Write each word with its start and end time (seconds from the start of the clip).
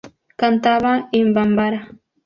Cantaba 0.41 1.09
en 1.11 1.31
bambara. 1.35 1.81